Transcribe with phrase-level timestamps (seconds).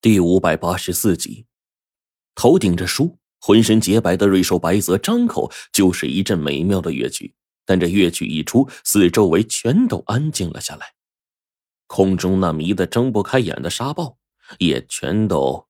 [0.00, 1.46] 第五百八十四集，
[2.36, 7.34] 头顶着书、浑身洁白的瑞兽白泽张口就是一阵美妙的乐曲，
[7.66, 10.94] 但这乐曲一出，四周围全都安静了下来。
[11.88, 14.16] 空中那迷得睁不开眼的沙暴
[14.60, 15.66] 也全都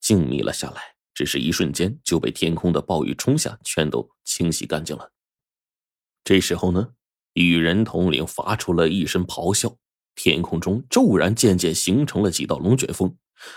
[0.00, 5.12] 静谧了下来，只是一瞬间就被天空的暴雨冲下，全都清洗干净了。
[6.24, 6.94] 这时候呢，
[7.34, 9.76] 羽人统领发出了一声咆哮。
[10.18, 13.14] 天空中骤然渐渐形成了几道龙卷风，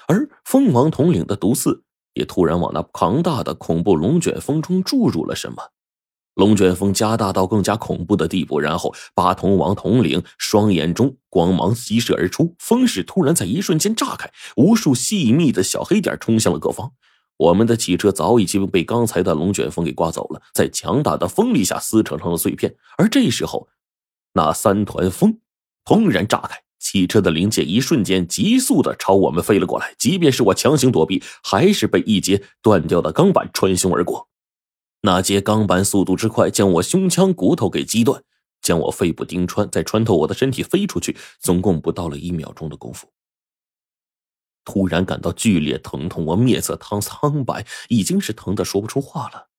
[0.08, 5.72] 而蜂王统领的毒刺也突然往那庞大的恐怖龙卷风中注入了什么。
[6.36, 16.94] 龙卷风加大到更加恐怖的地步，然后八通王统领双眼中光芒激射而出，风势突然在一瞬间炸开，无数细密的小黑点冲向了各方。
[17.38, 22.76] 我们的汽车早已经被刚才的龙卷风给刮走了，在强大的风力下撕扯成了碎片。
[22.98, 23.68] 而这时候，
[24.34, 25.40] 那三团风。
[25.84, 29.96] 轰然炸开，汽车的零件一瞬间急速的朝我们飞了过来。
[29.98, 34.30] 即便是我强行躲避，还是被一截断掉的钢板穿胸而过。
[35.02, 38.24] 那截钢板速度之快，将我胸腔骨头给击断，
[38.62, 41.18] 将我肺部钉穿，再穿透我的身体飞出去。
[41.40, 43.12] 总共不到了一秒钟的功夫，
[44.64, 49.50] 突然感到剧烈疼痛，我面色苍苍白，已经是疼的说不出话了。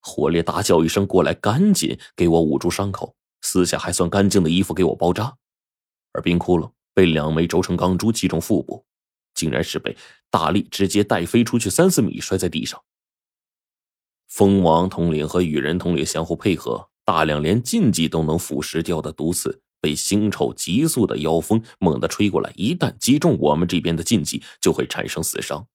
[0.00, 3.14] 火烈大叫一声过来，赶紧给我捂住伤口。
[3.42, 5.36] 撕下还算干净的衣服给我包扎，
[6.12, 8.84] 而冰窟窿被两枚轴承钢珠击中腹部，
[9.34, 9.96] 竟然是被
[10.30, 12.82] 大力直接带飞出去三四米，摔在地上。
[14.28, 25.66] 蜂王统领和羽人统领相互配合，大量连禁忌都能腐蚀掉的毒刺，被腥臭急速的妖风猛地吹过来，一旦击中我们这边的禁忌，就会产生死伤。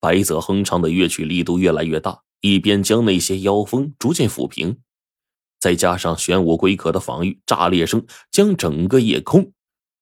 [0.00, 4.80] 白泽哼唱的乐曲力度越来越大，一边将那些妖风逐渐抚平。
[5.62, 9.52] 再加上玄武龟壳的防御，炸裂声将整个夜空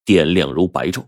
[0.03, 1.05] 点亮如白昼。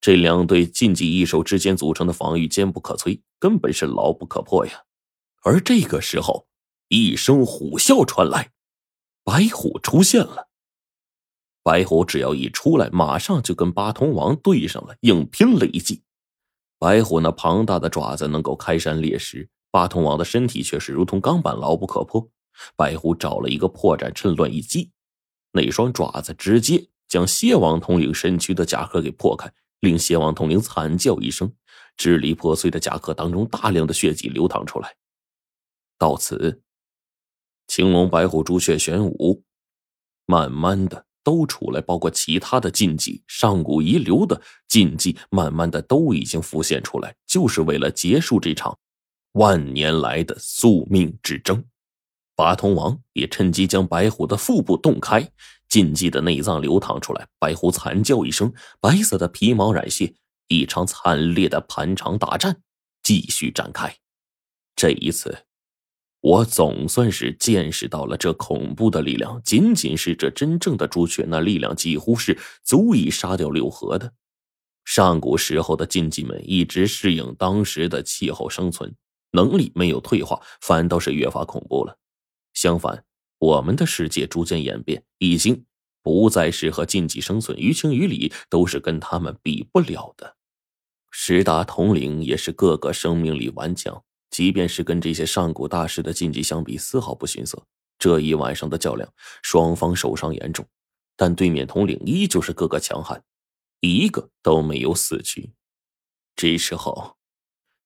[0.00, 4.82] 这两对禁忌异兽之间组成的防御坚不可摧，根本是牢不可破呀！
[5.44, 6.48] 而这个时候，
[6.88, 8.50] 一声虎啸传来，
[9.22, 10.48] 白虎出现了。
[11.62, 16.02] 白虎只要一出来，马上就跟八通王对上了，硬拼了一记。
[16.80, 22.28] 白虎那庞大的爪子能够开山裂石，八通王的身体却是如同钢板，牢不可破。
[22.76, 24.90] 白虎找了一个破绽，趁乱一击，
[25.52, 31.52] 那双爪子直接将蝎王统领身躯的甲壳给破开，令蝎王统领惨叫一声，
[31.96, 34.96] 支离破碎的甲壳当中大量的血迹流淌出来。
[35.98, 36.62] 到此，
[37.66, 39.44] 青龙、白虎、朱雀、玄武，
[40.26, 48.76] 慢慢的都出来，包括其他的禁忌、上古遗留的禁忌，慢慢的都已经浮现出来，就是为了结束这场
[49.32, 51.64] 万年来的宿命之争。
[52.42, 55.30] 八通王也趁机将白虎的腹部洞开，
[55.68, 57.24] 禁忌的内脏流淌出来。
[57.38, 60.12] 白虎惨叫一声，白色的皮毛染血。
[60.48, 62.60] 一场惨烈的盘肠大战
[63.00, 63.94] 继续展开。
[64.74, 65.44] 这一次，
[66.20, 69.40] 我总算是见识到了这恐怖的力量。
[69.44, 74.12] 仅仅是这真正的朱雀，那力量几乎是足以杀掉六合的。
[74.84, 78.92] 上古时候的禁忌们一直适应当时的气候生存，
[79.30, 81.96] 能力没有退化，反倒是越发恐怖了。
[82.54, 83.04] 相反，
[83.38, 85.64] 我们的世界逐渐演变，已经
[86.02, 90.36] 不再适合禁忌生存，于情于理都是跟他们比不了的。
[91.10, 97.62] 十大统领也是个个生命力顽强，即便是跟这些上古大师的禁忌相比，丝毫不逊色。
[97.98, 100.66] 这一晚上的较量，双方受伤严重，
[101.16, 103.22] 但对面统领依旧是个个强悍，
[103.80, 105.52] 一个都没有死去。
[106.34, 107.16] 这时候，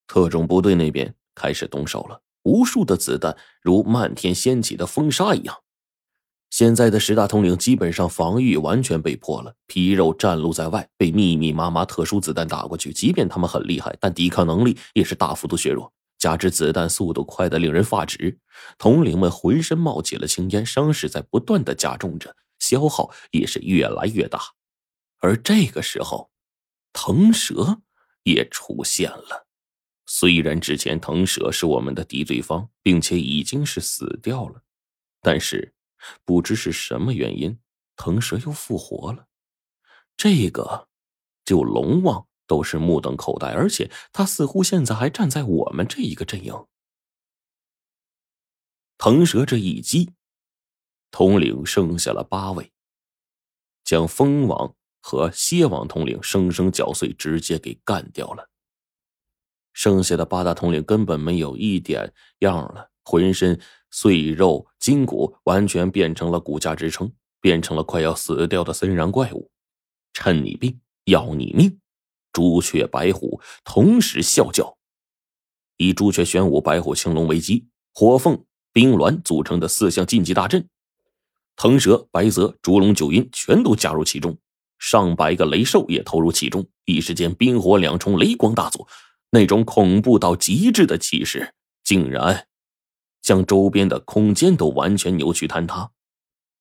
[0.06, 2.22] 特种部队那边开始动手了。
[2.46, 5.56] 无数的子弹如漫天掀起的风沙一样，
[6.48, 12.92] 现在的十大统领基本上防御完全被破了，皮肉战露在外，被密密麻麻特殊子弹打过去。
[12.92, 15.92] 即便他们很厉害，但抵抗能力也是大幅度削弱。
[16.18, 18.38] 加之子弹速度快得令人发指，
[18.78, 24.40] 统领们浑身冒起了青烟，伤势在不断的加重着，消耗也是越来越大。
[25.18, 26.30] 而这个时候，
[26.92, 27.80] 腾蛇
[28.22, 29.45] 也出现了。
[30.06, 34.62] 虽然之前腾蛇是我们的敌对方，并且已经是死掉了，
[35.20, 35.74] 但是
[36.24, 37.58] 不知是什么原因，
[37.96, 39.26] 腾蛇又复活了。
[40.16, 40.88] 这个
[41.44, 46.66] 就龙王都是目瞪口呆，而且他似乎现在还站在我们这一个阵营。
[48.96, 50.12] 腾蛇这一击，
[51.10, 52.72] 统领剩下了八位，
[53.84, 58.48] 将蜂王和蝎王统领生生搅碎，直接给干掉了。
[59.76, 67.12] 剩下的八大统领根本没有一点样了，浑身碎肉筋骨完全变成了骨架支撑，
[67.42, 69.50] 变成了快要死掉的森然怪物，
[70.14, 71.78] 趁你病要你命，
[72.32, 74.78] 朱雀、白虎同时啸叫，
[75.76, 78.42] 以朱雀、玄武、白虎、青龙为基，火凤、
[78.72, 80.66] 冰鸾组成的四象禁忌大阵，
[81.54, 84.38] 腾蛇、白泽、烛龙、九阴全都加入其中，
[84.78, 86.66] 上百个雷兽也投入其中。
[86.86, 88.88] 一时间，冰火两重，雷光大作，
[89.36, 91.52] 那种恐怖到极致的气势，
[91.84, 92.48] 竟然
[93.20, 95.90] 将周边的空间都完全扭曲坍塌。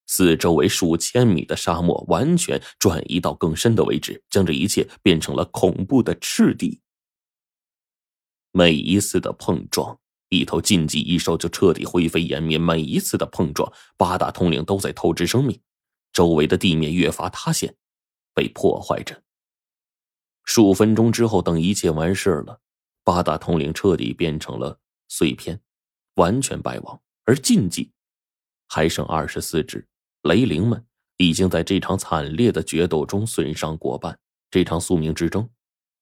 [0.08, 6.82] 四周围数千米的沙漠完全转移到更深的位置，将这一切变成了恐怖的赤地。
[8.52, 9.98] 每一次的碰撞，
[10.28, 15.58] 一头禁忌异兽就彻底灰飞烟灭；每一次的碰撞，八大统领都在透支生命，
[16.12, 17.74] 周围的地面越发塌陷，
[18.34, 19.24] 被破坏着。
[20.44, 22.60] 数分钟之后，等一切完事了，
[23.06, 25.62] 八大统领彻底变成了碎片，
[26.16, 27.94] 完全败亡，而禁忌
[28.68, 29.88] 还剩二十四只。
[30.24, 30.84] 雷灵们
[31.18, 34.20] 已经在这场惨烈的决斗中损伤过半。
[34.50, 35.48] 这场宿命之争，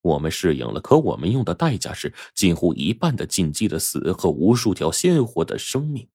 [0.01, 6.07] 我们适应了，可我们用的代价是近乎一半的禁忌的死和无数条鲜活的生命。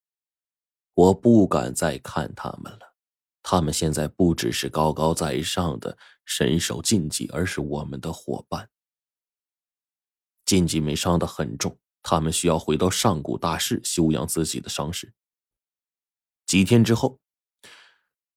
[0.94, 2.94] 我不敢再看他们了，
[3.42, 8.70] 他们现在不只是高高在上的神兽禁忌，而是我们的伙伴。
[10.48, 15.12] 禁忌没伤得很重，他们需要回到上古大市休养自己的伤势。
[16.46, 17.20] 几天之后。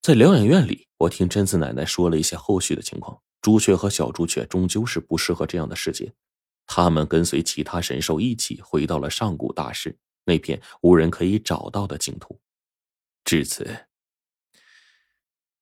[0.01, 3.21] 在疗养院里，我听贞子奶奶说了一些后续的情况。
[3.39, 6.11] 朱雀和小朱雀终究是不适合这样的世界，
[6.65, 12.41] 他们跟随其他神兽一起回到了上古大世那片无人可以找到的净土。
[13.23, 13.85] 至此，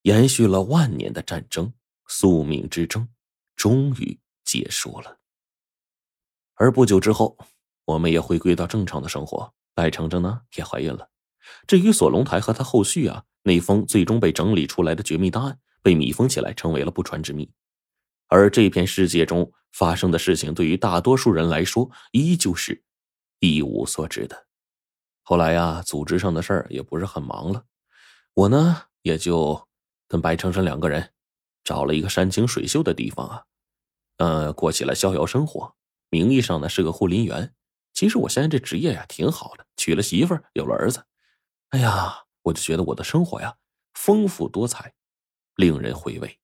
[0.04, 1.74] 延续了万年的战争——
[2.08, 3.10] 宿命之争，
[3.58, 5.19] 终于结束了。
[6.60, 7.36] 而不久之后，
[7.86, 9.52] 我们也回归到正常的生活。
[9.74, 11.10] 白程程呢，也怀孕了。
[11.66, 13.24] 至于锁龙台和他后续啊。
[13.42, 17.50] 那封最终被整理出来的绝密档案被密封起来，成为了不传之秘。
[18.28, 22.84] 而这片世界中发生的事情，对于大多数人来说，依旧是
[23.40, 24.48] 一无所知的。
[25.24, 27.64] 后来呀，组织上的事儿也不是很忙了，
[28.34, 29.68] 我呢也就
[30.10, 31.12] 跟白程程两个人
[31.64, 33.44] 找了一个山清水秀的地方啊，
[34.18, 35.74] 呃，过起了逍遥生活。
[36.10, 37.54] 名义上呢是个护林员，
[37.94, 41.06] 其实我现在这职业呀挺好的，娶了媳妇儿，有了儿子。
[41.70, 42.26] 哎呀。
[42.44, 43.54] 我就觉得我的生活呀，
[43.94, 44.94] 丰富多彩，
[45.56, 46.40] 令人回味。